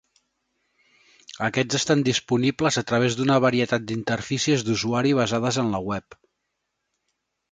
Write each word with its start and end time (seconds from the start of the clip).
Aquests 1.47 1.77
estan 1.79 2.01
disponibles 2.07 2.79
a 2.81 2.85
través 2.91 3.17
d'una 3.19 3.37
varietat 3.45 3.85
d'interfícies 3.91 4.65
d'usuari 4.69 5.13
basades 5.23 5.63
en 5.65 5.69
la 5.75 5.83
web. 5.91 6.19